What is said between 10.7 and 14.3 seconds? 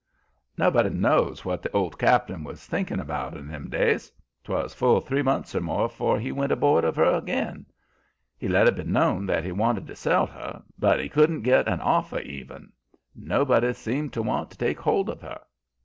but he couldn't git an offer even; nobody seemed to